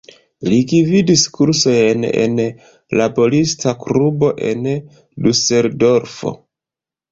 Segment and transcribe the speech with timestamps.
[0.51, 2.41] Li gvidis kursojn en
[3.01, 6.37] laborista klubo en Duseldorfo.